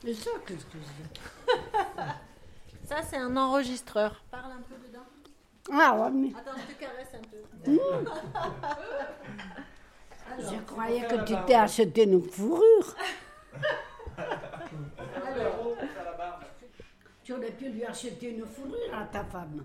C'est 0.00 0.14
ça, 0.14 0.30
qu'est-ce 0.46 0.64
que 0.66 0.78
c'est 0.78 1.22
Ça, 2.88 3.02
c'est 3.02 3.16
un 3.16 3.36
enregistreur. 3.36 4.22
Parle 4.30 4.52
un 4.52 4.62
peu 4.62 4.76
dedans. 4.86 5.02
Ah 5.72 5.96
ouais, 5.98 6.10
mais 6.12 6.32
Attends, 6.38 6.56
je 6.56 6.66
te 6.72 6.78
caresse 6.78 7.12
un 7.14 7.22
peu. 7.28 7.38
je 10.38 10.56
croyais 10.64 11.04
que 11.06 11.16
tu 11.24 11.34
t'es 11.46 11.54
acheté 11.54 12.04
une 12.04 12.22
fourrure. 12.22 12.94
Tu 17.24 17.32
aurais 17.34 17.50
pu 17.50 17.68
lui 17.68 17.84
acheter 17.84 18.30
une 18.30 18.46
fourrure 18.46 18.94
à 18.94 19.04
ta 19.04 19.24
femme. 19.24 19.64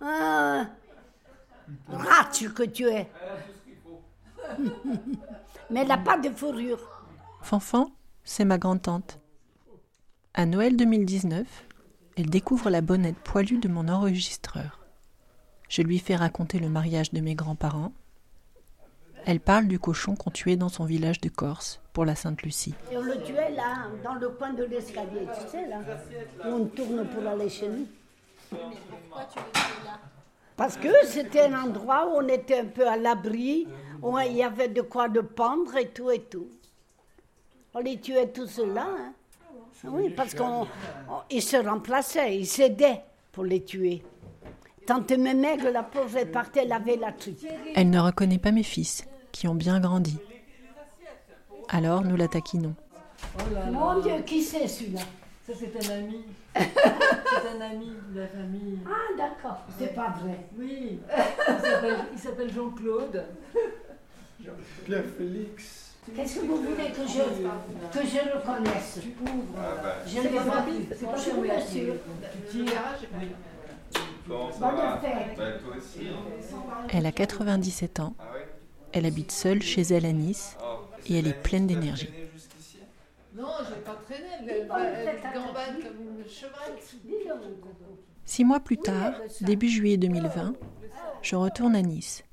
Ah, 0.00 0.66
rate 1.88 2.48
que 2.54 2.62
tu 2.64 2.88
es. 2.88 3.08
Mais 5.70 5.82
elle 5.82 5.88
n'a 5.88 5.98
pas 5.98 6.16
de 6.16 6.30
fourrure. 6.30 6.80
Fanfan, 7.42 7.90
c'est 8.28 8.44
ma 8.44 8.58
grand-tante. 8.58 9.20
À 10.34 10.44
Noël 10.44 10.76
2019, 10.76 11.46
elle 12.18 12.28
découvre 12.28 12.68
la 12.68 12.82
bonnette 12.82 13.16
poilue 13.16 13.56
de 13.56 13.68
mon 13.68 13.88
enregistreur. 13.88 14.80
Je 15.70 15.80
lui 15.80 15.98
fais 15.98 16.14
raconter 16.14 16.58
le 16.58 16.68
mariage 16.68 17.10
de 17.12 17.20
mes 17.20 17.34
grands-parents. 17.34 17.92
Elle 19.24 19.40
parle 19.40 19.66
du 19.66 19.78
cochon 19.78 20.14
qu'on 20.14 20.30
tuait 20.30 20.56
dans 20.56 20.68
son 20.68 20.84
village 20.84 21.22
de 21.22 21.30
Corse 21.30 21.80
pour 21.94 22.04
la 22.04 22.14
Sainte-Lucie. 22.14 22.74
Et 22.92 22.98
on 22.98 23.02
le 23.02 23.20
tuait 23.22 23.52
là, 23.52 23.88
dans 24.04 24.14
le 24.14 24.28
coin 24.28 24.52
de 24.52 24.64
l'escalier, 24.64 25.26
tu 25.34 25.50
sais, 25.50 25.66
là, 25.66 25.80
où 26.44 26.48
on 26.48 26.66
tourne 26.66 27.06
pour 27.06 27.26
aller 27.26 27.48
chez 27.48 27.68
nous. 27.68 27.86
Pourquoi 28.50 29.24
tu 29.32 29.38
le 29.38 29.58
fais 29.58 29.84
là? 29.86 29.98
Parce 30.54 30.76
que 30.76 30.88
c'était 31.06 31.46
un 31.46 31.64
endroit 31.64 32.06
où 32.08 32.18
on 32.22 32.28
était 32.28 32.60
un 32.60 32.66
peu 32.66 32.86
à 32.86 32.98
l'abri, 32.98 33.66
où 34.02 34.18
il 34.18 34.36
y 34.36 34.42
avait 34.42 34.68
de 34.68 34.82
quoi 34.82 35.08
de 35.08 35.20
pendre 35.20 35.76
et 35.76 35.88
tout 35.88 36.10
et 36.10 36.20
tout. 36.20 36.48
On 37.78 37.80
les 37.80 38.00
tuait 38.00 38.26
tous 38.26 38.58
là. 38.58 38.88
Hein. 38.88 39.12
Oui, 39.84 40.10
parce 40.10 40.34
qu'ils 40.34 41.42
se 41.42 41.56
remplaçaient, 41.56 42.36
ils 42.36 42.46
s'aidaient 42.46 43.02
pour 43.30 43.44
les 43.44 43.62
tuer. 43.62 44.02
Tante 44.84 45.12
Mémègue, 45.12 45.62
la 45.72 45.84
pauvre, 45.84 46.16
elle 46.16 46.32
partait 46.32 46.64
laver 46.64 46.96
la 46.96 47.12
truc. 47.12 47.36
Elle 47.76 47.90
ne 47.90 48.00
reconnaît 48.00 48.38
pas 48.38 48.50
mes 48.50 48.64
fils, 48.64 49.06
qui 49.30 49.46
ont 49.46 49.54
bien 49.54 49.78
grandi. 49.78 50.18
Alors 51.68 52.02
nous 52.02 52.16
la 52.16 52.26
taquinons. 52.26 52.74
Mon 53.70 54.00
Dieu, 54.00 54.22
qui 54.26 54.42
c'est 54.42 54.66
celui-là? 54.66 55.02
Ça, 55.46 55.52
c'est 55.56 55.88
un 55.88 55.98
ami. 55.98 56.24
c'est 56.56 57.56
un 57.56 57.60
ami 57.60 57.92
de 58.12 58.20
la 58.20 58.26
famille. 58.26 58.80
Ah, 58.86 59.16
d'accord, 59.16 59.58
c'est 59.78 59.94
pas 59.94 60.16
vrai. 60.20 60.46
Oui, 60.58 60.98
il 62.12 62.18
s'appelle- 62.18 62.52
Jean-Claude. 62.52 63.24
Pierre 64.84 65.04
Félix. 65.16 65.87
Qu'est-ce 66.14 66.40
que 66.40 66.46
vous 66.46 66.56
voulez 66.56 66.90
que 66.90 67.06
je, 67.06 67.98
que 67.98 68.06
je 68.06 68.36
reconnaisse 68.36 68.98
Tu 69.02 69.08
ouvres. 69.22 69.44
Ah 69.58 69.82
bah, 69.82 69.94
Je 70.06 70.18
ne 70.18 70.22
l'ai 70.24 70.30
pas. 70.30 70.64
C'est 70.90 71.30
fermé. 71.30 71.48
bien. 71.48 71.60
Tu 72.50 74.00
bon, 74.26 74.52
ça 74.52 74.58
va. 74.58 74.70
Bah, 74.72 75.52
toi 75.64 75.76
aussi. 75.76 76.08
Elle 76.92 77.06
a 77.06 77.12
97 77.12 78.00
ans, 78.00 78.14
Ah 78.18 78.24
elle 78.92 79.06
habite 79.06 79.32
seule 79.32 79.62
chez 79.62 79.82
elle 79.82 80.06
à 80.06 80.12
Nice 80.12 80.56
Oh, 80.60 80.80
et 81.06 81.18
elle 81.18 81.26
est 81.28 81.42
pleine 81.42 81.66
d'énergie. 81.66 82.10
Non, 83.36 83.48
je 83.68 83.74
vais 83.74 83.80
pas 83.80 83.98
traîner. 84.04 84.26
Elle, 84.50 84.66
gambade 84.66 85.82
comme. 85.82 86.08
Six 88.24 88.44
mois 88.44 88.60
plus 88.60 88.76
tard, 88.78 89.14
début 89.40 89.68
juillet 89.68 89.96
2020, 89.96 90.54
je 91.22 91.36
retourne 91.36 91.74
à 91.76 91.82
Nice. 91.82 92.24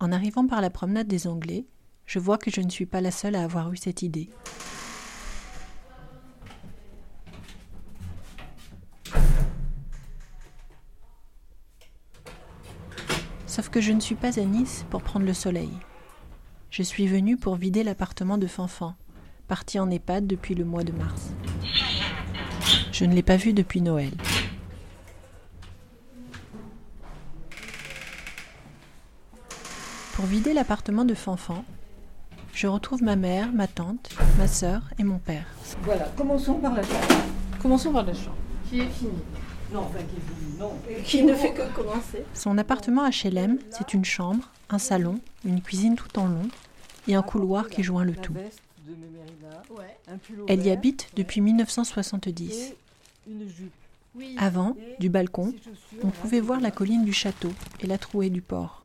En 0.00 0.12
arrivant 0.12 0.46
par 0.46 0.60
la 0.60 0.70
promenade 0.70 1.08
des 1.08 1.26
Anglais, 1.26 1.66
je 2.08 2.18
vois 2.18 2.38
que 2.38 2.50
je 2.50 2.62
ne 2.62 2.70
suis 2.70 2.86
pas 2.86 3.02
la 3.02 3.10
seule 3.10 3.36
à 3.36 3.44
avoir 3.44 3.70
eu 3.70 3.76
cette 3.76 4.00
idée. 4.00 4.30
Sauf 13.46 13.68
que 13.68 13.82
je 13.82 13.92
ne 13.92 14.00
suis 14.00 14.14
pas 14.14 14.40
à 14.40 14.44
Nice 14.44 14.86
pour 14.88 15.02
prendre 15.02 15.26
le 15.26 15.34
soleil. 15.34 15.70
Je 16.70 16.82
suis 16.82 17.06
venue 17.06 17.36
pour 17.36 17.56
vider 17.56 17.84
l'appartement 17.84 18.38
de 18.38 18.46
Fanfan, 18.46 18.94
parti 19.46 19.78
en 19.78 19.90
EHPAD 19.90 20.26
depuis 20.26 20.54
le 20.54 20.64
mois 20.64 20.84
de 20.84 20.92
mars. 20.92 21.32
Je 22.90 23.04
ne 23.04 23.14
l'ai 23.14 23.22
pas 23.22 23.36
vu 23.36 23.52
depuis 23.52 23.82
Noël. 23.82 24.12
Pour 30.14 30.24
vider 30.24 30.54
l'appartement 30.54 31.04
de 31.04 31.14
Fanfan, 31.14 31.64
je 32.58 32.66
retrouve 32.66 33.04
ma 33.04 33.14
mère, 33.14 33.52
ma 33.52 33.68
tante, 33.68 34.10
ma 34.36 34.48
sœur 34.48 34.82
et 34.98 35.04
mon 35.04 35.20
père. 35.20 35.46
Voilà, 35.82 36.10
commençons 36.16 36.54
par 36.54 36.74
la 36.74 36.82
chambre. 36.82 37.06
Commençons 37.62 37.92
par 37.92 38.04
la 38.04 38.12
chambre. 38.12 38.36
Qui 38.68 38.80
est 38.80 38.88
finie. 38.88 39.12
Non, 39.72 39.82
enfin 39.82 39.98
qui 39.98 40.16
est 40.16 40.34
finie, 40.34 40.58
non. 40.58 40.72
Qui 41.04 41.22
ne 41.22 41.34
fait 41.34 41.52
que 41.52 41.72
commencer. 41.72 42.24
Son 42.34 42.58
appartement 42.58 43.08
HLM, 43.08 43.60
c'est 43.70 43.94
une 43.94 44.04
chambre, 44.04 44.50
un 44.70 44.78
salon, 44.78 45.20
une 45.44 45.62
cuisine 45.62 45.94
tout 45.94 46.18
en 46.18 46.26
long 46.26 46.48
et 47.06 47.14
un 47.14 47.22
couloir 47.22 47.68
qui 47.68 47.84
joint 47.84 48.02
le 48.02 48.14
tout. 48.14 48.34
Elle 50.48 50.66
y 50.66 50.70
habite 50.70 51.10
depuis 51.14 51.40
1970. 51.40 52.42
et 52.42 52.76
une 53.30 53.48
jupe. 53.48 53.70
Oui. 54.16 54.34
Avant, 54.36 54.76
du 54.98 55.10
balcon, 55.10 55.54
on 56.02 56.08
pouvait 56.08 56.40
voir 56.40 56.58
la 56.58 56.72
colline 56.72 57.04
du 57.04 57.12
château 57.12 57.52
et 57.78 57.86
la 57.86 57.98
trouée 57.98 58.30
du 58.30 58.42
port. 58.42 58.77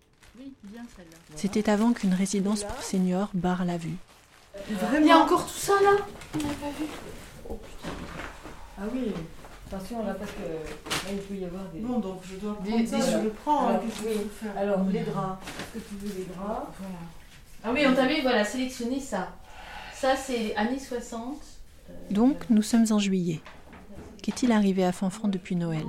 C'était 1.36 1.70
avant 1.70 1.94
qu'une 1.94 2.14
résidence 2.14 2.64
pour 2.64 2.82
seniors 2.84 3.30
barre 3.34 3.66
la 3.66 3.78
vue. 3.78 3.96
Vraiment 4.70 4.98
Il 5.02 5.08
y 5.08 5.12
a 5.12 5.18
encore 5.18 5.46
tout 5.46 5.58
ça 5.58 5.74
là? 5.84 5.98
Ah 8.78 8.84
oui, 8.94 9.12
attention 9.68 10.06
là 10.06 10.14
parce 10.14 10.32
que 10.32 10.42
là 10.44 11.12
il 11.14 11.20
peut 11.20 11.36
y 11.36 11.46
avoir 11.46 11.64
des. 11.74 11.80
Bon, 11.80 12.00
donc 12.00 12.22
je 12.30 12.36
dois 12.38 12.58
Des- 12.64 12.70
prendre 12.72 12.88
ça, 12.88 12.98
des- 12.98 13.12
je 13.12 13.18
le 13.24 13.30
prends. 13.30 13.68
Alors, 13.68 13.78
hein, 13.78 13.82
qu'est-ce 13.86 14.08
oui. 14.08 14.28
faire 14.42 14.58
Alors 14.58 14.84
les 14.92 15.02
draps, 15.02 15.38
est-ce 15.48 15.80
que 15.84 15.90
tu 15.90 15.96
veux 15.96 16.14
les 16.20 16.26
draps 16.26 16.68
Ah 17.64 17.72
oui, 17.74 17.84
on 17.88 17.94
t'avait 17.96 18.22
voilà, 18.22 18.44
sélectionné 18.44 19.00
ça. 19.00 19.30
Ça, 19.96 20.16
c'est 20.16 20.56
années 20.56 20.80
60. 20.80 21.38
Donc, 22.12 22.50
nous 22.50 22.62
sommes 22.62 22.86
en 22.92 23.00
juillet. 23.00 23.42
Qu'est-il 24.22 24.52
arrivé 24.52 24.84
à 24.84 24.92
Fanfan 24.92 25.28
depuis 25.28 25.56
Noël? 25.56 25.86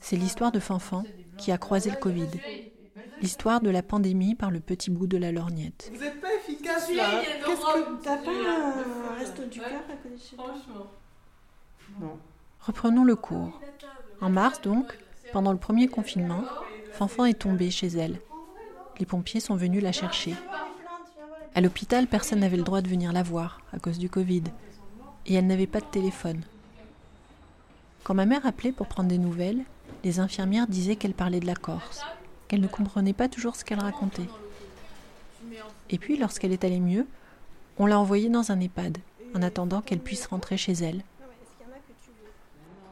C'est 0.00 0.16
l'histoire 0.16 0.52
de 0.52 0.60
Fanfan 0.60 1.04
qui 1.38 1.50
a 1.52 1.58
croisé 1.58 1.90
le 1.90 1.96
Covid. 1.96 2.28
L'histoire 3.22 3.60
de 3.60 3.70
la 3.70 3.82
pandémie 3.82 4.34
par 4.34 4.50
le 4.50 4.60
petit 4.60 4.90
bout 4.90 5.06
de 5.06 5.16
la 5.16 5.32
lorgnette. 5.32 5.90
Vous 5.94 6.00
n'êtes 6.00 6.20
pas 6.20 6.34
efficace 6.34 6.90
là. 6.92 7.22
Qu'est-ce 7.44 7.60
que 7.60 8.02
t'as 8.02 8.16
pas 8.18 8.30
un 8.30 9.18
resto 9.18 9.44
du 9.44 9.60
Ouais. 9.60 9.66
cœur 9.68 9.80
à 9.90 9.96
côté 9.96 10.14
de 10.16 10.20
chez 10.20 10.36
toi 10.36 10.44
Franchement. 10.46 10.86
Non. 12.00 12.18
Reprenons 12.60 13.04
le 13.04 13.16
cours. 13.16 13.58
En 14.20 14.28
mars 14.30 14.60
donc, 14.60 14.98
pendant 15.32 15.52
le 15.52 15.58
premier 15.58 15.88
confinement, 15.88 16.42
Fanfan 16.92 17.24
est 17.26 17.38
tombée 17.38 17.70
chez 17.70 17.88
elle. 17.88 18.20
Les 18.98 19.06
pompiers 19.06 19.40
sont 19.40 19.56
venus 19.56 19.82
la 19.82 19.92
chercher. 19.92 20.34
À 21.54 21.60
l'hôpital, 21.62 22.06
personne 22.06 22.40
n'avait 22.40 22.56
le 22.58 22.62
droit 22.64 22.82
de 22.82 22.88
venir 22.88 23.12
la 23.12 23.22
voir 23.22 23.60
à 23.72 23.78
cause 23.78 23.98
du 23.98 24.10
Covid. 24.10 24.44
Et 25.26 25.34
elle 25.34 25.46
n'avait 25.46 25.66
pas 25.66 25.80
de 25.80 25.86
téléphone. 25.86 26.42
Quand 28.04 28.14
ma 28.14 28.26
mère 28.26 28.44
appelait 28.46 28.72
pour 28.72 28.86
prendre 28.86 29.08
des 29.08 29.18
nouvelles, 29.18 29.64
les 30.04 30.20
infirmières 30.20 30.66
disaient 30.66 30.96
qu'elle 30.96 31.14
parlait 31.14 31.40
de 31.40 31.46
la 31.46 31.54
Corse, 31.56 32.02
qu'elle 32.48 32.60
ne 32.60 32.68
comprenait 32.68 33.12
pas 33.12 33.28
toujours 33.28 33.56
ce 33.56 33.64
qu'elle 33.64 33.80
racontait. 33.80 34.28
Et 35.90 35.98
puis, 35.98 36.16
lorsqu'elle 36.16 36.52
est 36.52 36.64
allée 36.64 36.80
mieux, 36.80 37.06
on 37.78 37.86
l'a 37.86 37.98
envoyée 37.98 38.28
dans 38.28 38.50
un 38.52 38.60
EHPAD, 38.60 38.98
en 39.34 39.42
attendant 39.42 39.82
qu'elle 39.82 40.00
puisse 40.00 40.26
rentrer 40.26 40.56
chez 40.56 40.72
elle. 40.72 41.02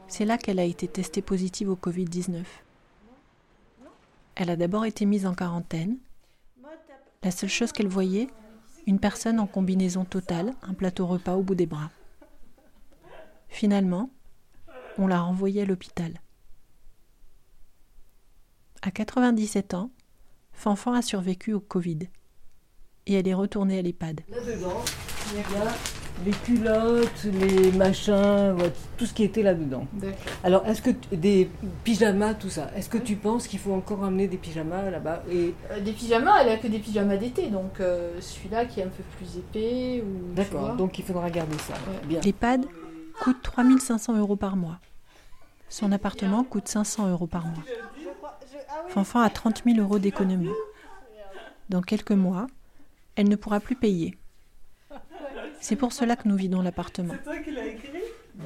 C'est 0.07 0.25
là 0.25 0.37
qu'elle 0.37 0.59
a 0.59 0.63
été 0.63 0.87
testée 0.87 1.21
positive 1.21 1.69
au 1.69 1.75
Covid-19. 1.75 2.43
Elle 4.35 4.49
a 4.49 4.55
d'abord 4.55 4.85
été 4.85 5.05
mise 5.05 5.25
en 5.25 5.33
quarantaine. 5.33 5.97
La 7.23 7.31
seule 7.31 7.49
chose 7.49 7.71
qu'elle 7.71 7.87
voyait, 7.87 8.27
une 8.85 8.99
personne 8.99 9.39
en 9.39 9.47
combinaison 9.47 10.05
totale, 10.05 10.53
un 10.61 10.73
plateau 10.73 11.07
repas 11.07 11.35
au 11.35 11.41
bout 11.41 11.55
des 11.55 11.65
bras. 11.65 11.89
Finalement, 13.49 14.09
on 14.97 15.07
l'a 15.07 15.21
renvoyée 15.21 15.63
à 15.63 15.65
l'hôpital. 15.65 16.13
À 18.87 18.91
97 18.91 19.73
ans, 19.73 19.89
Fanfan 20.53 20.93
a 20.93 21.01
survécu 21.01 21.53
au 21.53 21.59
Covid. 21.59 21.97
Et 23.07 23.15
elle 23.15 23.27
est 23.27 23.33
retournée 23.33 23.79
à 23.79 23.81
l'EHPAD. 23.81 24.21
Là-dedans, 24.29 24.83
il 25.31 25.37
y 25.37 25.41
a 25.41 25.73
les 26.23 26.31
culottes, 26.31 27.23
les 27.23 27.71
machins, 27.71 28.53
voilà, 28.55 28.71
tout 28.95 29.07
ce 29.07 29.13
qui 29.15 29.23
était 29.23 29.41
là-dedans. 29.41 29.87
Alors, 30.43 30.67
est-ce 30.67 30.83
que 30.83 30.91
des 31.15 31.49
pyjamas, 31.83 32.35
tout 32.35 32.51
ça, 32.51 32.69
est-ce 32.75 32.87
que 32.87 32.99
tu 32.99 33.15
penses 33.15 33.47
qu'il 33.47 33.57
faut 33.57 33.73
encore 33.73 34.03
amener 34.03 34.27
des 34.27 34.37
pyjamas 34.37 34.91
là-bas 34.91 35.23
et 35.31 35.55
Euh, 35.71 35.79
des 35.79 35.91
pyjamas, 35.91 36.43
elle 36.43 36.49
a 36.49 36.57
que 36.57 36.67
des 36.67 36.79
pyjamas 36.79 37.17
d'été, 37.17 37.49
donc 37.49 37.79
euh, 37.79 38.21
celui-là 38.21 38.65
qui 38.65 38.81
est 38.81 38.83
un 38.83 38.89
peu 38.89 39.03
plus 39.17 39.39
épais 39.39 40.03
ou. 40.05 40.35
D'accord, 40.35 40.75
donc 40.75 40.99
il 40.99 41.05
faudra 41.05 41.31
garder 41.31 41.57
ça. 41.57 41.73
Ouais. 41.73 42.21
L'EHPAD 42.23 42.67
coûte 43.19 43.37
3500 43.41 44.15
euros 44.19 44.35
par 44.35 44.55
mois. 44.55 44.79
Son 45.69 45.91
appartement 45.91 46.43
coûte 46.43 46.67
500 46.67 47.09
euros 47.09 47.27
par 47.27 47.47
mois. 47.47 47.63
Fanfan 48.89 49.21
a 49.21 49.29
30 49.29 49.63
000 49.65 49.79
euros 49.79 49.99
d'économie. 49.99 50.53
Dans 51.69 51.81
quelques 51.81 52.11
mois, 52.11 52.47
elle 53.15 53.29
ne 53.29 53.35
pourra 53.35 53.59
plus 53.59 53.75
payer. 53.75 54.17
C'est 55.59 55.75
pour 55.75 55.93
cela 55.93 56.15
que 56.15 56.27
nous 56.27 56.35
vidons 56.35 56.61
l'appartement. 56.61 57.13
C'est 57.17 57.23
toi 57.23 57.37
qui 57.39 57.51
l'as 57.51 57.65
écrit? 57.65 58.03
Non. 58.37 58.45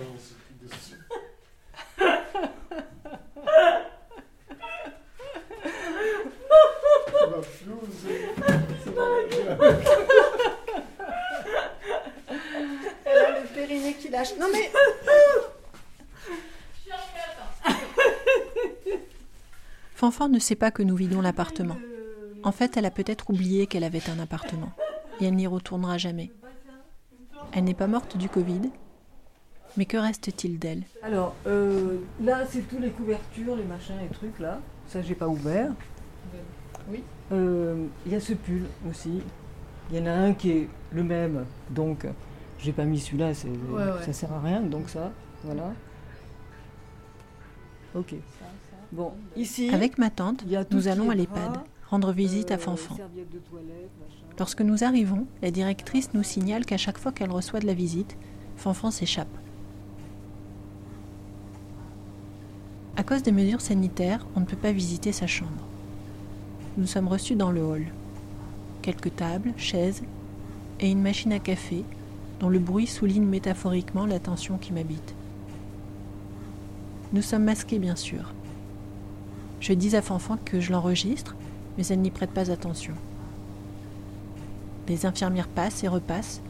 Elle 13.06 13.18
a 13.18 13.40
le 13.40 13.48
périnée 13.54 13.94
qui 13.96 14.10
lâche. 14.10 14.36
Non 14.40 14.48
mais 14.52 14.72
Fanfan 20.00 20.30
ne 20.30 20.40
sait 20.40 20.56
pas 20.56 20.72
que 20.72 20.82
nous 20.82 20.96
vidons 20.96 21.20
l'appartement. 21.20 21.76
En 22.44 22.54
fait, 22.54 22.78
elle 22.78 22.86
a 22.86 22.90
peut-être 22.90 23.30
oublié 23.32 23.68
qu'elle 23.68 23.84
avait 23.84 24.10
un 24.10 24.18
appartement. 24.20 24.72
Et 25.20 25.26
elle 25.26 25.36
n'y 25.36 25.46
retournera 25.46 25.98
jamais. 25.98 26.32
Elle 27.52 27.66
n'est 27.66 27.74
pas 27.74 27.88
morte 27.88 28.16
du 28.16 28.30
Covid. 28.30 28.62
Mais 29.76 29.84
que 29.84 29.98
reste-t-il 29.98 30.58
d'elle? 30.58 30.84
Alors, 31.04 31.36
euh, 31.48 31.98
là, 32.24 32.46
c'est 32.50 32.62
tous 32.70 32.80
les 32.80 32.92
couvertures, 32.92 33.58
les 33.58 33.66
machins, 33.66 33.96
les 34.02 34.08
trucs, 34.08 34.40
là. 34.40 34.62
Ça, 34.88 35.02
j'ai 35.02 35.16
pas 35.16 35.28
ouvert. 35.28 35.70
Oui. 36.90 37.04
Euh, 37.34 37.86
Il 38.06 38.14
y 38.14 38.16
a 38.16 38.22
ce 38.22 38.32
pull 38.32 38.64
aussi. 38.90 39.22
Il 39.92 39.98
y 39.98 40.02
en 40.02 40.06
a 40.06 40.14
un 40.14 40.34
qui 40.34 40.52
est 40.52 40.70
le 40.94 41.04
même, 41.04 41.44
donc 41.72 42.08
j'ai 42.58 42.72
pas 42.72 42.86
mis 42.86 43.00
celui-là, 43.02 43.34
c'est- 43.34 43.50
Ouais, 43.50 43.84
ouais. 43.84 44.04
ça 44.06 44.14
sert 44.14 44.32
à 44.32 44.40
rien, 44.40 44.62
donc 44.62 44.88
ça, 44.90 45.12
voilà. 45.44 45.74
Ok. 47.96 48.16
Bon, 48.92 49.12
ici, 49.36 49.70
Avec 49.70 49.98
ma 49.98 50.10
tante, 50.10 50.44
nous 50.72 50.88
allons 50.88 51.10
à 51.10 51.16
l'EHPAD 51.16 51.60
rendre 51.90 52.12
visite 52.12 52.52
euh, 52.52 52.56
à 52.56 52.58
Fanfan. 52.58 52.98
Lorsque 54.38 54.62
nous 54.62 54.84
arrivons, 54.84 55.26
la 55.42 55.52
directrice 55.52 56.14
nous 56.14 56.24
signale 56.24 56.66
qu'à 56.66 56.78
chaque 56.78 56.98
fois 56.98 57.12
qu'elle 57.12 57.32
reçoit 57.32 57.60
de 57.60 57.68
la 57.68 57.74
visite, 57.74 58.18
Fanfan 58.58 58.92
s'échappe. 58.92 59.28
À 62.98 63.04
cause 63.04 63.24
des 63.24 63.32
mesures 63.32 63.62
sanitaires, 63.62 64.26
on 64.36 64.42
ne 64.42 64.46
peut 64.46 64.58
pas 64.58 64.72
visiter 64.72 65.12
sa 65.12 65.28
chambre. 65.28 65.66
Nous 66.78 66.88
sommes 66.88 67.08
reçus 67.08 67.36
dans 67.36 67.52
le 67.52 67.62
hall. 67.62 67.86
Quelques 68.82 69.16
tables, 69.16 69.54
chaises 69.58 70.04
et 70.80 70.90
une 70.90 71.02
machine 71.02 71.34
à 71.34 71.40
café 71.40 71.84
dont 72.40 72.50
le 72.50 72.60
bruit 72.60 72.88
souligne 72.88 73.26
métaphoriquement 73.26 74.06
la 74.06 74.20
tension 74.20 74.58
qui 74.58 74.74
m'habite. 74.74 75.16
Nous 77.14 77.22
sommes 77.22 77.44
masqués 77.44 77.80
bien 77.80 77.96
sûr. 77.96 78.34
Je 79.60 79.74
dis 79.74 79.96
à 79.96 80.02
Fanfan 80.02 80.38
que 80.44 80.60
je 80.60 80.72
l'enregistre, 80.72 81.36
mais 81.78 81.86
elle 81.88 82.00
n'y 82.00 82.12
prête 82.12 82.32
pas 82.32 82.50
attention. 82.52 82.94
Les 84.88 85.06
infirmières 85.06 85.48
passent 85.48 85.84
et 85.84 85.88
repassent, 85.88 86.42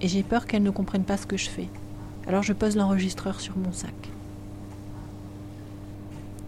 et 0.00 0.08
j'ai 0.08 0.22
peur 0.22 0.46
qu'elles 0.46 0.62
ne 0.62 0.70
comprennent 0.70 1.04
pas 1.04 1.16
ce 1.16 1.26
que 1.26 1.36
je 1.36 1.48
fais. 1.50 1.68
Alors 2.26 2.42
je 2.42 2.52
pose 2.52 2.76
l'enregistreur 2.76 3.40
sur 3.40 3.56
mon 3.56 3.72
sac. 3.72 3.94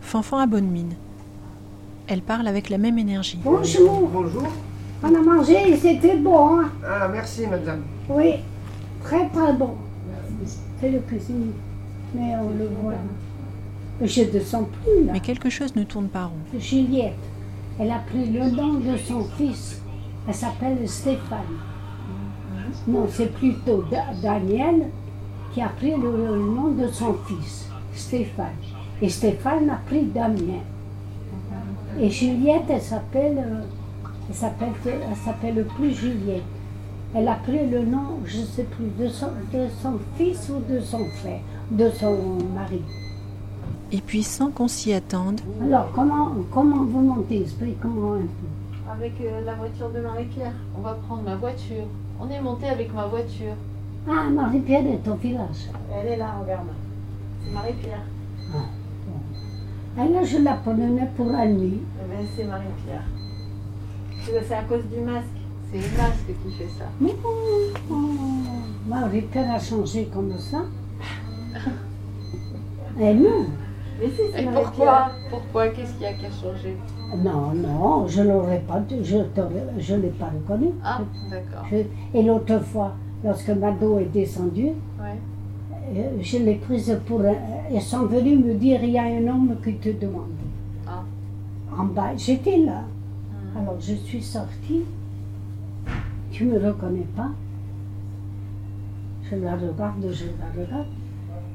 Fanfan 0.00 0.38
a 0.38 0.46
bonne 0.46 0.68
mine. 0.68 0.94
Elle 2.06 2.22
parle 2.22 2.48
avec 2.48 2.70
la 2.70 2.78
même 2.78 2.98
énergie. 2.98 3.38
Bonjour, 3.44 4.08
Bonjour. 4.10 4.48
on 5.02 5.14
a 5.14 5.20
mangé 5.20 5.70
et 5.72 5.76
c'était 5.76 6.16
bon. 6.16 6.60
hein. 6.60 6.70
Ah, 6.86 7.08
merci, 7.08 7.46
madame. 7.46 7.82
Oui, 8.08 8.36
très 9.02 9.28
très 9.28 9.52
bon. 9.52 9.74
C'est 10.80 10.90
le 10.90 11.00
cuisinier, 11.00 11.52
mais 12.14 12.34
on 12.36 12.50
le 12.50 12.68
voit. 12.80 12.94
Je 14.00 14.20
ne 14.22 14.26
descends 14.26 14.64
plus 14.64 15.04
là. 15.06 15.12
Mais 15.14 15.20
quelque 15.20 15.50
chose 15.50 15.74
ne 15.74 15.82
tourne 15.84 16.08
pas 16.08 16.26
rond. 16.26 16.58
Juliette, 16.58 17.14
elle 17.80 17.90
a 17.90 17.98
pris 17.98 18.26
le 18.30 18.50
nom 18.50 18.74
de 18.74 18.96
son 18.96 19.24
fils. 19.36 19.80
Elle 20.26 20.34
s'appelle 20.34 20.88
Stéphane. 20.88 21.38
Non, 22.86 23.06
c'est 23.10 23.32
plutôt 23.32 23.82
Da- 23.90 24.12
Daniel 24.22 24.86
qui 25.52 25.62
a 25.62 25.68
pris 25.68 25.90
le, 25.92 26.10
le 26.36 26.38
nom 26.38 26.68
de 26.72 26.86
son 26.88 27.14
fils, 27.26 27.68
Stéphane. 27.94 28.52
Et 29.00 29.08
Stéphane 29.08 29.68
a 29.70 29.80
pris 29.86 30.02
Damien. 30.04 30.60
Et 32.00 32.10
Juliette, 32.10 32.64
elle 32.68 32.80
s'appelle, 32.82 33.38
euh, 33.38 33.60
elle 34.28 34.34
s'appelle, 34.34 34.68
elle 34.86 35.16
s'appelle 35.16 35.64
plus 35.76 35.92
Juliette. 35.92 36.42
Elle 37.14 37.26
a 37.26 37.34
pris 37.34 37.66
le 37.68 37.84
nom, 37.84 38.20
je 38.26 38.40
ne 38.40 38.44
sais 38.44 38.64
plus, 38.64 38.86
de 39.02 39.08
son, 39.08 39.28
de 39.52 39.66
son 39.82 39.94
fils 40.16 40.50
ou 40.50 40.60
de 40.72 40.78
son 40.80 41.04
frère, 41.20 41.40
de 41.70 41.90
son 41.90 42.16
mari. 42.54 42.82
Et 43.90 44.00
puis 44.02 44.22
sans 44.22 44.50
qu'on 44.50 44.68
s'y 44.68 44.92
attende, 44.92 45.40
Alors, 45.62 45.90
comment, 45.94 46.32
comment 46.52 46.84
vous 46.84 47.00
montez 47.00 47.40
Expliquez-moi 47.40 48.16
un 48.16 48.20
peu. 48.20 48.90
Avec 48.92 49.14
euh, 49.20 49.44
la 49.44 49.54
voiture 49.54 49.90
de 49.90 50.00
Marie-Pierre. 50.00 50.52
On 50.76 50.82
va 50.82 50.94
prendre 50.94 51.22
ma 51.22 51.36
voiture. 51.36 51.86
On 52.20 52.28
est 52.28 52.40
monté 52.40 52.68
avec 52.68 52.92
ma 52.92 53.06
voiture. 53.06 53.54
Ah, 54.06 54.28
Marie-Pierre 54.30 54.86
est 54.86 55.08
au 55.08 55.14
village. 55.14 55.70
Elle 55.94 56.12
est 56.12 56.16
là, 56.16 56.34
regarde. 56.42 56.68
C'est 57.42 57.52
Marie-Pierre. 57.52 58.02
Et 59.96 60.12
là, 60.12 60.22
je 60.22 60.38
la 60.38 60.54
prenais 60.54 61.08
pour 61.16 61.26
la 61.26 61.46
nuit. 61.46 61.80
Eh 61.80 62.08
ben, 62.08 62.26
c'est 62.36 62.44
Marie-Pierre. 62.44 63.04
C'est 64.24 64.54
à 64.54 64.62
cause 64.64 64.84
du 64.84 65.00
masque. 65.00 65.26
C'est 65.72 65.78
le 65.78 65.96
masque 65.96 66.26
qui 66.26 66.52
fait 66.52 66.68
ça. 66.78 66.84
Mais 67.00 67.14
oh, 67.24 67.94
Marie-Pierre 68.86 69.54
a 69.54 69.58
changé 69.58 70.08
comme 70.12 70.32
ça. 70.38 70.58
Et 73.00 73.14
non, 73.14 73.46
Mais 74.00 74.08
si, 74.10 74.22
c'est 74.32 74.44
pourquoi 74.52 75.10
Pourquoi 75.30 75.68
Qu'est-ce 75.68 75.92
qu'il 75.94 76.02
y 76.02 76.06
a 76.06 76.12
qui 76.12 76.26
a 76.26 76.30
changé 76.30 76.76
non, 77.16 77.52
non, 77.54 78.06
je 78.06 78.20
l'aurais 78.20 78.60
pas, 78.68 78.82
je 79.02 79.16
ne 79.94 80.00
l'ai 80.02 80.08
pas 80.10 80.26
reconnu. 80.26 80.72
Ah, 80.84 81.00
d'accord. 81.30 81.64
Je- 81.70 82.18
et 82.18 82.22
l'autre 82.22 82.58
fois, 82.60 82.92
lorsque 83.24 83.48
Mado 83.48 83.98
est 83.98 84.12
descendu, 84.12 84.66
Ouais. 85.00 85.16
euh, 85.96 86.10
je 86.20 86.36
l'ai 86.36 86.56
prise 86.56 87.00
pour. 87.06 87.22
Ils 87.72 87.80
sont 87.80 88.04
venus 88.04 88.38
me 88.44 88.52
dire 88.54 88.84
il 88.84 88.90
y 88.90 88.98
a 88.98 89.04
un 89.04 89.26
homme 89.26 89.56
qui 89.64 89.74
te 89.76 89.88
demande. 89.88 90.28
Ah. 90.86 91.02
En 91.78 91.84
bas, 91.86 92.14
j'étais 92.14 92.58
là. 92.58 92.82
Hmm. 92.82 93.58
Alors 93.58 93.80
je 93.80 93.94
suis 93.94 94.22
sortie. 94.22 94.82
Tu 96.30 96.44
me 96.44 96.58
reconnais 96.58 97.06
pas 97.16 97.30
Je 99.30 99.36
la 99.36 99.52
regarde, 99.56 100.06
je 100.12 100.24
la 100.26 100.62
regarde. 100.62 100.86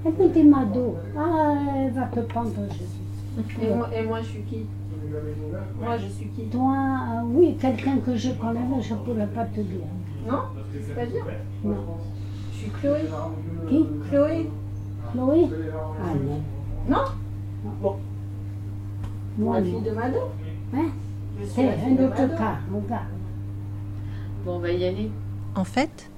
Dit 0.06 0.44
Mado, 0.44 0.96
ah, 1.18 1.54
elle 1.78 1.94
va 1.94 2.06
te 2.08 2.20
prendre. 2.22 2.52
Je 2.70 3.44
dis, 3.44 3.66
Et 3.66 3.74
moi, 3.74 3.90
et 3.96 4.04
moi, 4.06 4.20
je 4.22 4.28
suis 4.28 4.42
qui? 4.44 4.66
Moi, 5.80 5.98
je 5.98 6.08
suis 6.08 6.28
qui? 6.28 6.44
Toi, 6.50 6.74
euh, 6.76 7.22
oui, 7.28 7.56
quelqu'un 7.60 7.98
que 8.00 8.16
je 8.16 8.32
connais, 8.32 8.60
mais 8.70 8.82
je 8.82 8.94
ne 8.94 9.00
pourrais 9.00 9.28
pas 9.28 9.46
te 9.46 9.62
dire. 9.62 9.80
Non? 10.28 10.40
C'est-à-dire 10.74 11.26
Non. 11.64 11.76
Je 12.52 12.58
suis 12.58 12.72
Chloé. 12.72 13.02
Qui? 13.70 13.86
Chloé 14.10 14.50
Chloé? 15.14 15.48
Ah 16.02 16.14
non? 16.16 16.42
Non 16.90 17.04
Bon. 17.82 17.96
Moi, 19.38 19.58
La 19.60 19.64
fille 19.64 19.74
non. 19.74 19.82
de 19.82 19.92
Mado 19.92 20.18
Hein? 20.76 20.86
C'est 21.46 21.62
un 21.70 21.96
de 21.96 22.04
autre 22.06 22.36
cas, 22.38 22.58
regarde. 22.74 23.06
Bon, 24.46 24.56
on 24.56 24.60
va 24.60 24.72
y 24.72 24.84
aller. 24.86 25.10
en 25.56 25.64
fait, 25.64 26.10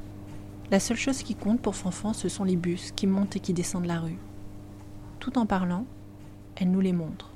la 0.72 0.80
seule 0.80 0.98
chose 0.98 1.22
qui 1.22 1.36
compte 1.36 1.62
pour 1.62 1.76
Fanfan, 1.76 2.14
ce 2.14 2.28
sont 2.28 2.44
les 2.44 2.56
bus 2.56 2.92
qui 2.92 3.06
montent 3.06 3.36
et 3.36 3.40
qui 3.40 3.54
descendent 3.54 3.86
la 3.86 4.00
rue. 4.00 4.18
Tout 5.20 5.38
en 5.38 5.46
parlant, 5.46 5.86
elle 6.56 6.72
nous 6.72 6.82
les 6.82 6.94
montre. 6.94 7.32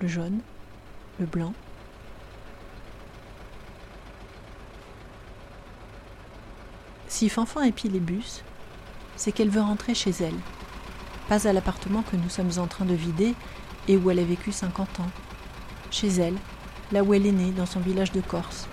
Le 0.00 0.08
jaune, 0.08 0.40
le 1.20 1.26
blanc. 1.26 1.52
Si 7.06 7.28
Fanfan 7.28 7.62
épie 7.62 7.88
les 7.88 8.00
bus, 8.00 8.42
c'est 9.14 9.30
qu'elle 9.30 9.50
veut 9.50 9.60
rentrer 9.60 9.94
chez 9.94 10.10
elle. 10.20 10.34
Pas 11.28 11.46
à 11.46 11.52
l'appartement 11.52 12.02
que 12.02 12.16
nous 12.16 12.28
sommes 12.28 12.58
en 12.58 12.66
train 12.66 12.84
de 12.84 12.94
vider 12.94 13.34
et 13.86 13.96
où 13.96 14.10
elle 14.10 14.18
a 14.18 14.24
vécu 14.24 14.50
50 14.50 15.00
ans. 15.00 15.10
Chez 15.92 16.08
elle, 16.08 16.36
là 16.90 17.04
où 17.04 17.14
elle 17.14 17.26
est 17.26 17.32
née, 17.32 17.52
dans 17.52 17.66
son 17.66 17.80
village 17.80 18.10
de 18.10 18.20
Corse. 18.20 18.68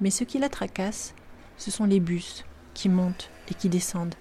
Mais 0.00 0.10
ce 0.10 0.24
qui 0.24 0.38
la 0.38 0.48
tracasse, 0.48 1.14
ce 1.56 1.70
sont 1.70 1.84
les 1.84 2.00
bus 2.00 2.44
qui 2.74 2.88
montent 2.88 3.30
et 3.48 3.54
qui 3.54 3.68
descendent. 3.68 4.14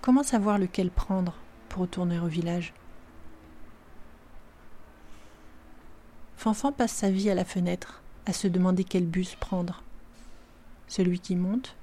Comment 0.00 0.22
savoir 0.22 0.58
lequel 0.58 0.90
prendre 0.90 1.34
pour 1.68 1.82
retourner 1.82 2.18
au 2.18 2.26
village? 2.26 2.72
Fanfan 6.36 6.72
passe 6.72 6.92
sa 6.92 7.10
vie 7.10 7.30
à 7.30 7.34
la 7.34 7.44
fenêtre, 7.44 8.02
à 8.26 8.32
se 8.32 8.48
demander 8.48 8.82
quel 8.82 9.06
bus 9.06 9.36
prendre. 9.36 9.82
Celui 10.88 11.20
qui 11.20 11.36
monte 11.36 11.76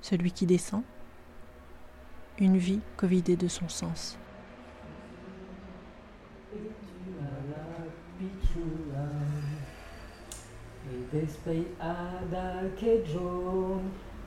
Celui 0.00 0.32
qui 0.32 0.46
descend 0.46 0.82
une 2.38 2.58
vie 2.58 2.80
covidée 2.96 3.36
de 3.36 3.48
son 3.48 3.68
sens. 3.68 4.18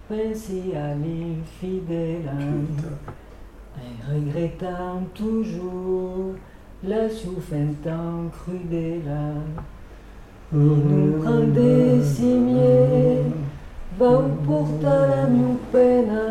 Pensi 0.09 0.73
all'infidela 0.75 2.39
et 3.77 3.95
regrettant 4.11 5.03
toujours 5.13 6.33
la 6.83 7.09
souffrance 7.09 8.31
crudela. 8.31 9.33
Il 10.51 10.57
nous 10.57 11.21
prend 11.21 11.45
des 11.59 12.03
cimiers, 12.03 13.21
va 13.99 14.21
porta 14.45 15.07
la 15.07 15.27
mia 15.27 15.55
pena, 15.71 16.28